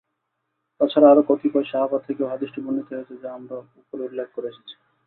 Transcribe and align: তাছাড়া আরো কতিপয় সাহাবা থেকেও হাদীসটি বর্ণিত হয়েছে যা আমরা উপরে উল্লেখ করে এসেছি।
তাছাড়া 0.81 1.07
আরো 1.09 1.21
কতিপয় 1.29 1.67
সাহাবা 1.71 1.97
থেকেও 2.07 2.31
হাদীসটি 2.31 2.59
বর্ণিত 2.61 2.87
হয়েছে 2.91 3.13
যা 3.23 3.29
আমরা 3.37 3.55
উপরে 3.81 4.01
উল্লেখ 4.07 4.27
করে 4.35 4.47
এসেছি। 4.49 4.75